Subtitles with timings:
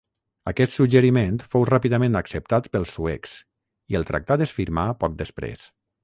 [0.51, 3.35] Aquest suggeriment fou ràpidament acceptat pels suecs,
[3.95, 5.67] i el tractat es firmà poc després.